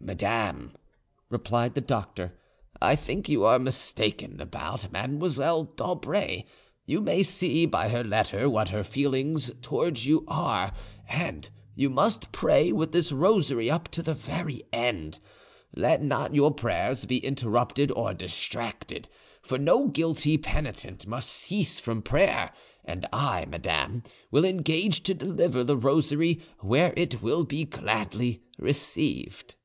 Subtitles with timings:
[0.00, 0.72] "Madame,"
[1.30, 2.32] replied the doctor,
[2.80, 6.44] "I think you are mistaken about Mlle, d'Aubray.
[6.86, 12.30] You may see by her letter what are her feelings towards you, and you must
[12.30, 15.18] pray with this rosary up to the very end.
[15.74, 19.08] Let not your prayers be interrupted or distracted,
[19.42, 22.52] for no guilty penitent must cease from prayer;
[22.84, 29.56] and I, madame, will engage to deliver the rosary where it will be gladly received."